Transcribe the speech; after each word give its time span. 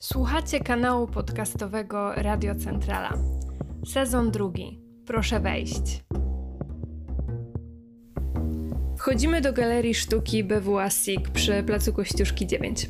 Słuchacie 0.00 0.60
kanału 0.60 1.06
podcastowego 1.06 2.14
Radio 2.14 2.54
Centrala. 2.54 3.12
Sezon 3.86 4.30
drugi. 4.30 4.80
Proszę 5.06 5.40
wejść. 5.40 6.04
Wchodzimy 8.98 9.40
do 9.40 9.52
Galerii 9.52 9.94
Sztuki 9.94 10.44
BWA 10.44 10.90
SIG 10.90 11.28
przy 11.28 11.62
Placu 11.62 11.92
Kościuszki 11.92 12.46
9. 12.46 12.88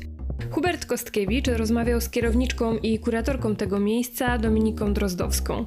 Hubert 0.51 0.85
Kostkiewicz 0.85 1.47
rozmawiał 1.47 2.01
z 2.01 2.09
kierowniczką 2.09 2.77
i 2.77 2.99
kuratorką 2.99 3.55
tego 3.55 3.79
miejsca 3.79 4.37
Dominiką 4.37 4.93
Drozdowską. 4.93 5.65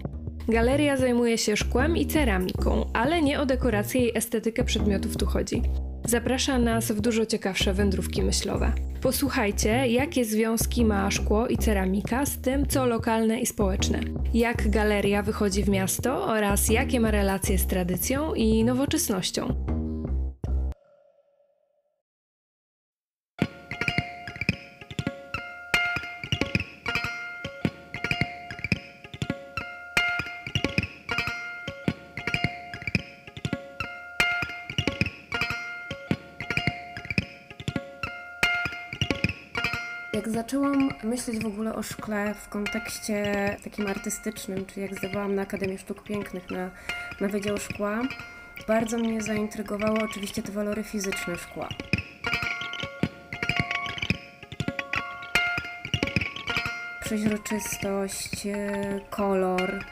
Galeria 0.48 0.96
zajmuje 0.96 1.38
się 1.38 1.56
szkłem 1.56 1.96
i 1.96 2.06
ceramiką, 2.06 2.90
ale 2.92 3.22
nie 3.22 3.40
o 3.40 3.46
dekorację 3.46 4.08
i 4.08 4.18
estetykę 4.18 4.64
przedmiotów 4.64 5.16
tu 5.16 5.26
chodzi. 5.26 5.62
Zaprasza 6.04 6.58
nas 6.58 6.92
w 6.92 7.00
dużo 7.00 7.26
ciekawsze 7.26 7.74
wędrówki 7.74 8.22
myślowe. 8.22 8.72
Posłuchajcie, 9.00 9.88
jakie 9.88 10.24
związki 10.24 10.84
ma 10.84 11.10
szkło 11.10 11.48
i 11.48 11.56
ceramika 11.56 12.26
z 12.26 12.38
tym, 12.38 12.66
co 12.66 12.86
lokalne 12.86 13.40
i 13.40 13.46
społeczne. 13.46 14.00
Jak 14.34 14.70
galeria 14.70 15.22
wychodzi 15.22 15.64
w 15.64 15.68
miasto 15.68 16.26
oraz 16.26 16.68
jakie 16.68 17.00
ma 17.00 17.10
relacje 17.10 17.58
z 17.58 17.66
tradycją 17.66 18.34
i 18.34 18.64
nowoczesnością. 18.64 19.54
Jak 40.22 40.30
zaczęłam 40.30 40.90
myśleć 41.02 41.38
w 41.38 41.46
ogóle 41.46 41.74
o 41.74 41.82
szkle 41.82 42.34
w 42.34 42.48
kontekście 42.48 43.56
takim 43.64 43.86
artystycznym, 43.86 44.66
czyli 44.66 44.82
jak 44.82 44.98
zdawałam 44.98 45.34
na 45.34 45.42
Akademię 45.42 45.78
Sztuk 45.78 46.02
Pięknych 46.02 46.50
na, 46.50 46.70
na 47.20 47.28
Wydział 47.28 47.56
Szkła, 47.56 48.02
bardzo 48.68 48.98
mnie 48.98 49.22
zaintrygowały 49.22 49.98
oczywiście 50.02 50.42
te 50.42 50.52
walory 50.52 50.84
fizyczne 50.84 51.36
szkła. 51.36 51.68
Przeźroczystość, 57.00 58.46
e, 58.46 59.00
kolor, 59.10 59.84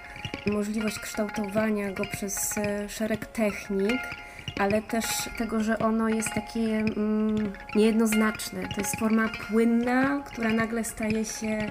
możliwość 0.47 0.99
kształtowania 0.99 1.93
go 1.93 2.05
przez 2.05 2.59
e, 2.59 2.89
szereg 2.89 3.27
technik 3.27 4.01
ale 4.61 4.83
też 4.83 5.05
tego, 5.39 5.61
że 5.61 5.79
ono 5.79 6.09
jest 6.09 6.29
takie 6.35 6.79
mm, 6.79 7.53
niejednoznaczne. 7.75 8.69
To 8.75 8.81
jest 8.81 8.97
forma 8.97 9.29
płynna, 9.29 10.23
która 10.27 10.51
nagle 10.51 10.85
staje 10.85 11.25
się 11.25 11.71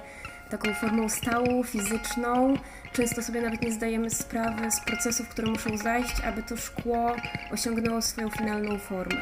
taką 0.50 0.74
formą 0.74 1.10
stałą, 1.10 1.64
fizyczną. 1.64 2.54
Często 2.94 3.22
sobie 3.22 3.42
nawet 3.42 3.62
nie 3.62 3.72
zdajemy 3.72 4.10
sprawy 4.10 4.72
z 4.72 4.80
procesów, 4.80 5.30
które 5.30 5.48
muszą 5.48 5.78
zajść, 5.78 6.22
aby 6.26 6.44
to 6.44 6.58
szkło 6.58 7.16
osiągnęło 7.52 8.02
swoją 8.02 8.30
finalną 8.30 8.80
formę. 8.80 9.22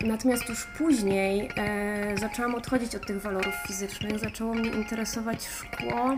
Natomiast 0.00 0.48
już 0.48 0.64
później 0.64 1.50
e, 1.56 2.16
zaczęłam 2.20 2.54
odchodzić 2.54 2.94
od 2.94 3.06
tych 3.06 3.22
walorów 3.22 3.54
fizycznych, 3.66 4.18
zaczęło 4.18 4.54
mnie 4.54 4.70
interesować 4.70 5.48
szkło 5.48 6.16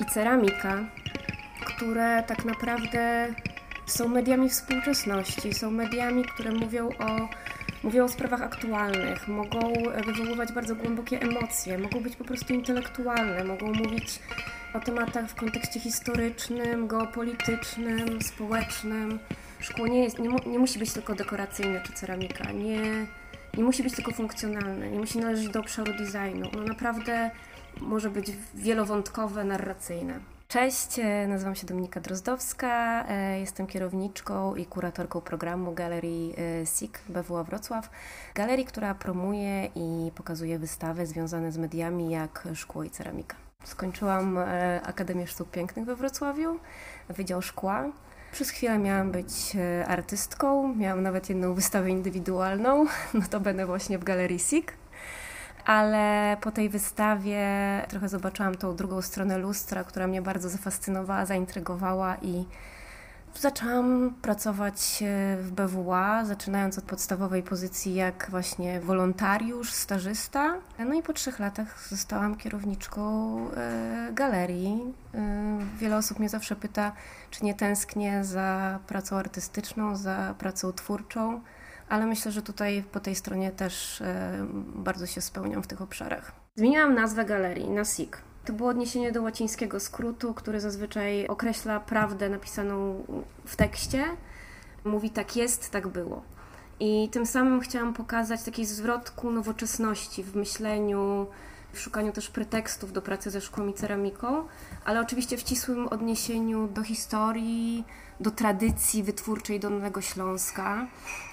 i 0.00 0.04
ceramika, 0.04 0.78
które 1.64 2.22
tak 2.26 2.44
naprawdę 2.44 3.28
są 3.90 4.08
mediami 4.08 4.48
współczesności, 4.48 5.54
są 5.54 5.70
mediami, 5.70 6.24
które 6.24 6.52
mówią 6.52 6.88
o, 6.88 7.28
mówią 7.82 8.04
o 8.04 8.08
sprawach 8.08 8.42
aktualnych, 8.42 9.28
mogą 9.28 9.60
wywoływać 10.06 10.52
bardzo 10.52 10.74
głębokie 10.74 11.20
emocje, 11.20 11.78
mogą 11.78 12.00
być 12.00 12.16
po 12.16 12.24
prostu 12.24 12.54
intelektualne, 12.54 13.44
mogą 13.44 13.66
mówić 13.66 14.18
o 14.74 14.80
tematach 14.80 15.30
w 15.30 15.34
kontekście 15.34 15.80
historycznym, 15.80 16.88
geopolitycznym, 16.88 18.22
społecznym. 18.22 19.18
Szkło 19.60 19.86
nie, 19.86 20.04
jest, 20.04 20.18
nie, 20.18 20.30
nie 20.46 20.58
musi 20.58 20.78
być 20.78 20.92
tylko 20.92 21.14
dekoracyjne 21.14 21.80
czy 21.80 21.92
ceramika, 21.92 22.52
nie, 22.52 23.06
nie 23.56 23.64
musi 23.64 23.82
być 23.82 23.94
tylko 23.94 24.12
funkcjonalne, 24.12 24.90
nie 24.90 24.98
musi 24.98 25.18
należeć 25.18 25.48
do 25.48 25.60
obszaru 25.60 25.92
designu. 25.92 26.50
No 26.54 26.64
naprawdę 26.64 27.30
może 27.80 28.10
być 28.10 28.26
wielowątkowe, 28.54 29.44
narracyjne. 29.44 30.20
Cześć, 30.50 30.98
e, 30.98 31.26
nazywam 31.28 31.54
się 31.54 31.66
Dominika 31.66 32.00
Drozdowska, 32.00 33.04
e, 33.08 33.40
jestem 33.40 33.66
kierowniczką 33.66 34.54
i 34.54 34.66
kuratorką 34.66 35.20
programu 35.20 35.72
Galerii 35.72 36.34
e, 36.62 36.66
SIG 36.66 36.98
BWA 37.08 37.44
Wrocław. 37.44 37.90
Galerii, 38.34 38.64
która 38.64 38.94
promuje 38.94 39.64
i 39.74 40.12
pokazuje 40.14 40.58
wystawy 40.58 41.06
związane 41.06 41.52
z 41.52 41.58
mediami 41.58 42.10
jak 42.10 42.48
szkło 42.54 42.84
i 42.84 42.90
ceramika. 42.90 43.36
Skończyłam 43.64 44.38
Akademię 44.82 45.26
Sztuk 45.26 45.50
Pięknych 45.50 45.84
we 45.86 45.96
Wrocławiu, 45.96 46.58
Wydział 47.08 47.42
Szkła. 47.42 47.84
Przez 48.32 48.50
chwilę 48.50 48.78
miałam 48.78 49.10
być 49.10 49.56
artystką, 49.86 50.74
miałam 50.74 51.02
nawet 51.02 51.28
jedną 51.28 51.54
wystawę 51.54 51.90
indywidualną, 51.90 52.86
no 53.14 53.22
to 53.30 53.40
będę 53.40 53.66
właśnie 53.66 53.98
w 53.98 54.04
Galerii 54.04 54.38
SIG 54.38 54.79
ale 55.64 56.36
po 56.40 56.50
tej 56.50 56.68
wystawie 56.68 57.46
trochę 57.88 58.08
zobaczyłam 58.08 58.54
tą 58.54 58.76
drugą 58.76 59.02
stronę 59.02 59.38
lustra, 59.38 59.84
która 59.84 60.06
mnie 60.06 60.22
bardzo 60.22 60.48
zafascynowała, 60.48 61.26
zaintrygowała 61.26 62.16
i 62.22 62.44
zaczęłam 63.38 64.14
pracować 64.22 65.02
e, 65.02 65.36
w 65.42 65.50
BWA, 65.52 66.24
zaczynając 66.24 66.78
od 66.78 66.84
podstawowej 66.84 67.42
pozycji 67.42 67.94
jak 67.94 68.26
właśnie 68.30 68.80
wolontariusz, 68.80 69.72
stażysta. 69.72 70.54
No 70.78 70.94
i 70.94 71.02
po 71.02 71.12
trzech 71.12 71.38
latach 71.38 71.88
zostałam 71.88 72.36
kierowniczką 72.36 73.36
e, 73.50 74.10
galerii. 74.12 74.94
E, 75.14 75.58
wiele 75.78 75.96
osób 75.96 76.18
mnie 76.18 76.28
zawsze 76.28 76.56
pyta, 76.56 76.92
czy 77.30 77.44
nie 77.44 77.54
tęsknię 77.54 78.24
za 78.24 78.78
pracą 78.86 79.16
artystyczną, 79.16 79.96
za 79.96 80.34
pracą 80.38 80.72
twórczą 80.72 81.40
ale 81.90 82.06
myślę, 82.06 82.32
że 82.32 82.42
tutaj 82.42 82.84
po 82.92 83.00
tej 83.00 83.14
stronie 83.14 83.50
też 83.50 84.00
e, 84.00 84.46
bardzo 84.74 85.06
się 85.06 85.20
spełniam 85.20 85.62
w 85.62 85.66
tych 85.66 85.82
obszarach. 85.82 86.32
Zmieniłam 86.56 86.94
nazwę 86.94 87.24
galerii 87.24 87.70
na 87.70 87.84
SIG. 87.84 88.16
To 88.44 88.52
było 88.52 88.68
odniesienie 88.68 89.12
do 89.12 89.22
łacińskiego 89.22 89.80
skrótu, 89.80 90.34
który 90.34 90.60
zazwyczaj 90.60 91.26
określa 91.26 91.80
prawdę 91.80 92.28
napisaną 92.28 93.04
w 93.44 93.56
tekście. 93.56 94.04
Mówi 94.84 95.10
tak 95.10 95.36
jest, 95.36 95.70
tak 95.70 95.88
było. 95.88 96.22
I 96.80 97.08
tym 97.12 97.26
samym 97.26 97.60
chciałam 97.60 97.94
pokazać 97.94 98.42
taki 98.42 98.66
zwrot 98.66 99.10
ku 99.10 99.30
nowoczesności 99.30 100.22
w 100.22 100.36
myśleniu, 100.36 101.26
w 101.72 101.80
szukaniu 101.80 102.12
też 102.12 102.30
pretekstów 102.30 102.92
do 102.92 103.02
pracy 103.02 103.30
ze 103.30 103.40
szkłem 103.40 103.70
i 103.70 103.74
ceramiką, 103.74 104.44
ale 104.84 105.00
oczywiście 105.00 105.36
w 105.36 105.40
ścisłym 105.40 105.88
odniesieniu 105.88 106.68
do 106.68 106.82
historii, 106.82 107.84
do 108.20 108.30
tradycji 108.30 109.02
wytwórczej 109.02 109.60
Dolnego 109.60 110.00
Śląska, 110.00 110.86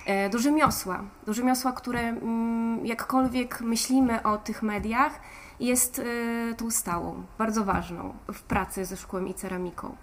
e, 0.05 0.29
do 0.29 0.39
rzemiosła. 0.39 1.03
Do 1.25 1.33
rzemiosła, 1.33 1.71
które 1.71 1.99
mm, 1.99 2.85
jakkolwiek 2.85 3.61
myślimy 3.61 4.23
o 4.23 4.37
tych 4.37 4.63
mediach, 4.63 5.19
jest 5.59 5.99
e, 5.99 6.53
tą 6.53 6.71
stałą, 6.71 7.23
bardzo 7.37 7.65
ważną 7.65 8.13
w 8.33 8.41
pracy 8.41 8.85
ze 8.85 8.97
szkłem 8.97 9.27
i 9.27 9.33
ceramiką. 9.33 9.95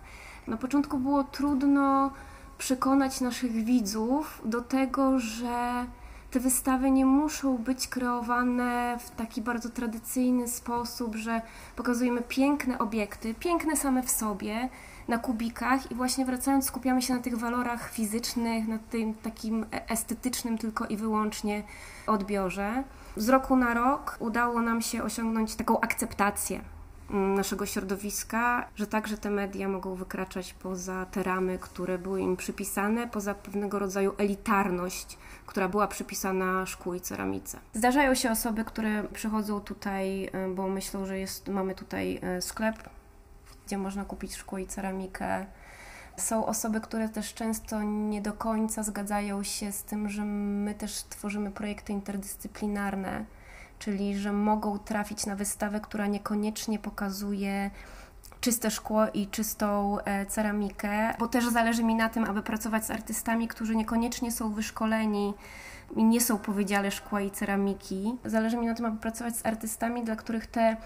Na 0.47 0.57
początku 0.57 0.99
było 0.99 1.25
trudno 1.25 2.13
przekonać 2.59 3.21
naszych 3.21 3.53
widzów 3.53 4.43
do 4.45 4.61
tego, 4.61 5.19
że 5.19 5.87
te 6.35 6.41
wystawy 6.41 6.91
nie 6.91 7.07
muszą 7.07 7.59
być 7.59 7.89
kreowane 7.89 8.99
w 9.01 9.11
taki 9.11 9.43
bardzo 9.43 9.69
tradycyjny 9.69 10.49
sposób, 10.49 11.17
że 11.17 11.43
pokazujemy 11.77 12.23
piękne 12.29 12.79
obiekty, 12.79 13.35
piękne 13.35 13.77
same 13.77 14.03
w 14.03 14.11
sobie, 14.11 14.69
na 15.09 15.19
kubikach 15.19 15.91
i 15.91 15.95
właśnie 15.95 16.25
wracając 16.25 16.65
skupiamy 16.65 17.03
się 17.03 17.15
na 17.15 17.21
tych 17.21 17.39
walorach 17.39 17.91
fizycznych, 17.91 18.69
na 18.69 18.79
tym 18.79 19.15
takim 19.15 19.67
estetycznym 19.89 20.59
tylko 20.59 20.87
i 20.87 20.97
wyłącznie 20.97 21.63
odbiorze. 22.07 22.85
Z 23.17 23.29
roku 23.29 23.57
na 23.57 23.75
rok 23.75 24.17
udało 24.21 24.63
nam 24.63 24.83
się 24.83 25.03
osiągnąć 25.03 25.55
taką 25.55 25.81
akceptację 25.81 26.61
naszego 27.11 27.67
środowiska, 27.67 28.69
że 28.77 28.87
także 28.87 29.19
te 29.19 29.31
media 29.31 29.69
mogą 29.69 29.95
wykraczać 29.95 30.55
poza 30.55 31.07
te 31.07 31.23
ramy, 31.23 31.59
które 31.59 31.99
były 31.99 32.21
im 32.21 32.37
przypisane, 32.37 33.09
poza 33.09 33.35
pewnego 33.35 33.79
rodzaju 33.79 34.15
elitarność, 34.19 35.19
która 35.47 35.69
była 35.69 35.87
przypisana 35.87 36.67
szkłu 36.67 36.95
i 36.95 37.01
ceramice. 37.01 37.59
Zdarzają 37.75 38.15
się 38.15 38.31
osoby, 38.31 38.65
które 38.65 39.05
przychodzą 39.05 39.61
tutaj, 39.61 40.25
e, 40.33 40.49
bo 40.55 40.69
myślą, 40.69 41.07
że 41.07 41.19
jest, 41.19 41.49
mamy 41.49 41.75
tutaj 41.75 42.21
e, 42.23 42.43
sklep 42.43 42.89
gdzie 43.67 43.79
można 43.79 44.05
kupić 44.05 44.37
szkło 44.37 44.59
i 44.59 44.67
ceramikę. 44.67 45.47
Są 46.17 46.47
osoby, 46.47 46.81
które 46.81 47.09
też 47.09 47.35
często 47.35 47.83
nie 47.83 48.23
do 48.23 48.33
końca 48.33 48.83
zgadzają 48.83 49.43
się 49.43 49.73
z 49.73 49.83
tym, 49.83 50.09
że 50.09 50.25
my 50.25 50.75
też 50.75 51.03
tworzymy 51.03 51.51
projekty 51.51 51.93
interdyscyplinarne, 51.93 53.25
czyli 53.79 54.19
że 54.19 54.33
mogą 54.33 54.79
trafić 54.79 55.27
na 55.27 55.37
wystawę, 55.37 55.81
która 55.81 56.07
niekoniecznie 56.07 56.79
pokazuje 56.79 57.71
czyste 58.45 58.71
szkło 58.71 59.09
i 59.15 59.27
czystą 59.27 59.99
e, 60.01 60.27
ceramikę, 60.27 61.15
bo 61.19 61.29
też 61.29 61.49
zależy 61.49 61.85
mi 61.85 61.95
na 61.95 62.09
tym, 62.09 62.25
aby 62.25 62.43
pracować 62.43 62.85
z 62.85 62.91
artystami, 62.91 63.49
którzy 63.49 63.77
niekoniecznie 63.77 64.33
są 64.33 64.53
wyszkoleni 64.53 65.35
i 65.97 66.05
nie 66.05 66.21
są 66.21 66.39
po 66.39 66.53
wydziale 66.53 66.91
szkła 66.91 67.21
i 67.21 67.31
ceramiki. 67.31 68.17
Zależy 68.25 68.57
mi 68.57 68.67
na 68.67 68.75
tym, 68.75 68.87
aby 68.87 68.99
pracować 68.99 69.37
z 69.37 69.47
artystami, 69.47 70.05
dla 70.05 70.17
których 70.17 70.47
te 70.47 70.77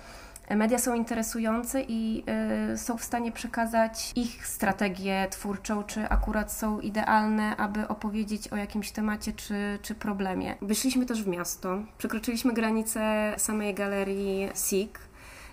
media 0.56 0.78
są 0.78 0.94
interesujące 0.94 1.82
i 1.82 2.24
y, 2.72 2.78
są 2.78 2.98
w 2.98 3.04
stanie 3.04 3.32
przekazać 3.32 4.12
ich 4.16 4.46
strategię 4.46 5.26
twórczą, 5.30 5.84
czy 5.84 6.08
akurat 6.08 6.52
są 6.52 6.80
idealne, 6.80 7.56
aby 7.56 7.88
opowiedzieć 7.88 8.48
o 8.48 8.56
jakimś 8.56 8.90
temacie 8.90 9.32
czy, 9.32 9.78
czy 9.82 9.94
problemie. 9.94 10.54
Wyszliśmy 10.62 11.06
też 11.06 11.22
w 11.22 11.28
miasto, 11.28 11.78
przekroczyliśmy 11.98 12.52
granicę 12.52 13.34
samej 13.36 13.74
galerii 13.74 14.48
SIG, 14.68 14.98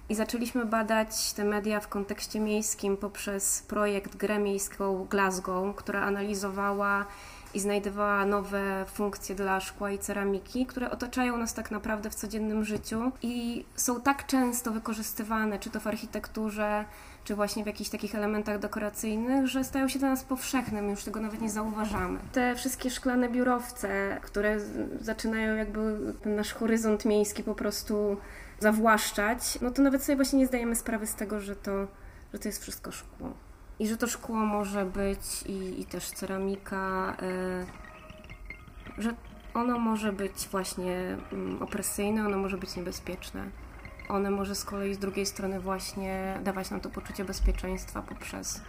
i 0.10 0.16
zaczęliśmy 0.16 0.66
badać 0.66 1.34
te 1.34 1.44
media 1.44 1.80
w 1.80 1.88
kontekście 1.88 2.40
miejskim 2.40 2.98
poprzez 2.98 3.62
projekt 3.62 4.16
Grę 4.16 4.40
Miejską 4.40 5.06
Glasgow, 5.10 5.76
która 5.76 6.02
analizowała 6.02 7.06
i 7.56 7.60
znajdowała 7.60 8.26
nowe 8.26 8.86
funkcje 8.88 9.36
dla 9.36 9.60
szkła 9.60 9.92
i 9.92 10.00
ceramiki, 10.00 10.66
które 10.66 10.92
otaczają 10.92 11.38
nas 11.38 11.54
tak 11.54 11.72
naprawdę 11.72 12.10
w 12.10 12.16
codziennym 12.16 12.66
życiu 12.66 13.12
i 13.22 13.66
są 13.76 14.02
tak 14.02 14.26
często 14.26 14.72
wykorzystywane, 14.72 15.60
czy 15.60 15.70
to 15.70 15.80
w 15.80 15.88
architekturze, 15.88 16.86
czy 17.24 17.36
właśnie 17.36 17.64
w 17.64 17.68
jakichś 17.68 17.90
takich 17.90 18.16
elementach 18.16 18.60
dekoracyjnych, 18.60 19.48
że 19.48 19.64
stają 19.64 19.88
się 19.88 20.00
dla 20.00 20.10
nas 20.10 20.24
powszechnym, 20.24 20.90
już 20.90 21.04
tego 21.04 21.20
nawet 21.20 21.42
nie 21.42 21.50
zauważamy. 21.50 22.20
Te 22.32 22.56
wszystkie 22.56 22.90
szklane 22.90 23.30
biurowce, 23.30 24.18
które 24.22 24.60
zaczynają 25.02 25.56
jakby 25.56 26.14
ten 26.22 26.36
nasz 26.36 26.54
horyzont 26.54 27.06
miejski 27.06 27.44
po 27.44 27.56
prostu 27.56 28.18
zawłaszczać, 28.60 29.58
no 29.62 29.72
to 29.72 29.82
nawet 29.82 30.04
sobie 30.04 30.16
właśnie 30.16 30.40
nie 30.40 30.48
zdajemy 30.48 30.76
sprawy 30.76 31.08
z 31.08 31.16
tego, 31.16 31.40
że 31.40 31.56
to, 31.56 31.88
że 32.34 32.40
to 32.40 32.48
jest 32.48 32.62
wszystko 32.62 32.92
szkło. 32.92 33.45
I 33.80 33.88
że 33.88 33.98
to 33.98 34.08
szkło 34.08 34.36
może 34.36 34.86
być 34.86 35.44
i, 35.46 35.82
i 35.82 35.86
też 35.86 36.12
ceramika, 36.12 37.16
y, 38.98 39.02
że 39.02 39.14
ono 39.54 39.80
może 39.80 40.14
być 40.14 40.48
właśnie 40.52 41.18
mm, 41.34 41.62
opresyjne, 41.62 42.26
ono 42.26 42.38
może 42.38 42.58
być 42.58 42.76
niebezpieczne. 42.76 43.50
One 44.10 44.32
może 44.32 44.56
z 44.56 44.66
kolei 44.66 44.94
z 44.94 45.00
drugiej 45.00 45.26
strony 45.26 45.60
właśnie 45.60 46.40
dawać 46.44 46.70
nam 46.70 46.82
to 46.82 46.90
poczucie 46.90 47.26
bezpieczeństwa 47.26 48.02
poprzez 48.02 48.62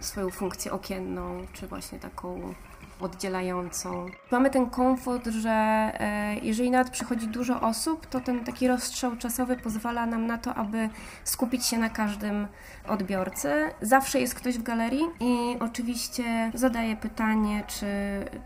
swoją 0.00 0.30
funkcję 0.30 0.72
okienną, 0.72 1.46
czy 1.52 1.66
właśnie 1.66 1.98
taką 1.98 2.54
oddzielającą. 3.00 4.06
Mamy 4.30 4.50
ten 4.50 4.70
komfort, 4.70 5.26
że 5.26 5.50
e, 5.50 6.34
jeżeli 6.42 6.70
nawet 6.70 6.90
przychodzi 6.90 7.28
dużo 7.28 7.60
osób, 7.60 8.06
to 8.06 8.20
ten 8.20 8.44
taki 8.44 8.68
rozstrzał 8.68 9.16
czasowy 9.16 9.56
pozwala 9.56 10.06
nam 10.06 10.26
na 10.26 10.38
to, 10.38 10.54
aby 10.54 10.88
skupić 11.24 11.66
się 11.66 11.78
na 11.78 11.90
każdym 11.90 12.46
odbiorcy. 12.88 13.48
Zawsze 13.82 14.20
jest 14.20 14.34
ktoś 14.34 14.58
w 14.58 14.62
galerii 14.62 15.04
i 15.20 15.56
oczywiście 15.60 16.50
zadaje 16.54 16.96
pytanie, 16.96 17.64
czy, 17.66 17.86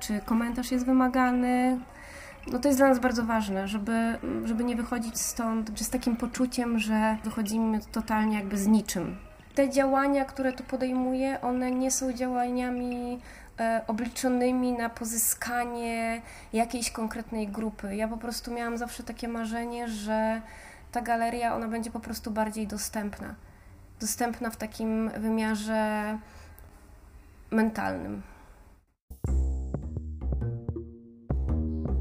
czy 0.00 0.20
komentarz 0.24 0.70
jest 0.70 0.86
wymagany, 0.86 1.80
no 2.46 2.58
to 2.58 2.68
jest 2.68 2.80
dla 2.80 2.88
nas 2.88 2.98
bardzo 2.98 3.24
ważne, 3.24 3.68
żeby, 3.68 4.18
żeby 4.44 4.64
nie 4.64 4.76
wychodzić 4.76 5.20
stąd 5.20 5.80
z 5.80 5.90
takim 5.90 6.16
poczuciem, 6.16 6.78
że 6.78 7.16
wychodzimy 7.24 7.80
totalnie 7.92 8.36
jakby 8.36 8.56
z 8.56 8.66
niczym. 8.66 9.16
Te 9.54 9.70
działania, 9.70 10.24
które 10.24 10.52
tu 10.52 10.64
podejmuję, 10.64 11.40
one 11.40 11.70
nie 11.70 11.90
są 11.90 12.12
działaniami 12.12 13.20
obliczonymi 13.86 14.72
na 14.72 14.88
pozyskanie 14.88 16.22
jakiejś 16.52 16.90
konkretnej 16.90 17.48
grupy. 17.48 17.96
Ja 17.96 18.08
po 18.08 18.16
prostu 18.16 18.50
miałam 18.50 18.78
zawsze 18.78 19.02
takie 19.02 19.28
marzenie, 19.28 19.88
że 19.88 20.42
ta 20.92 21.00
galeria 21.00 21.54
ona 21.54 21.68
będzie 21.68 21.90
po 21.90 22.00
prostu 22.00 22.30
bardziej 22.30 22.66
dostępna. 22.66 23.34
Dostępna 24.00 24.50
w 24.50 24.56
takim 24.56 25.10
wymiarze 25.10 26.18
mentalnym. 27.50 28.22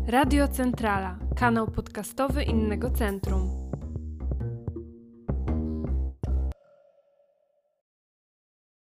Radio 0.07 0.47
Centrala, 0.47 1.15
kanał 1.35 1.67
podcastowy 1.67 2.43
innego 2.43 2.89
centrum. 2.89 3.60